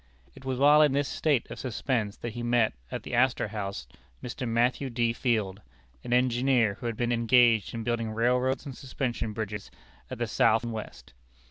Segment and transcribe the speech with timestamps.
[0.33, 3.85] It was while in this state of suspense that he met, at the Astor House,
[4.23, 4.47] Mr.
[4.47, 5.13] Matthew D.
[5.13, 5.61] Field,
[6.03, 9.69] an engineer who had been engaged in building railroads and suspension bridges
[10.09, 11.13] at the South and West.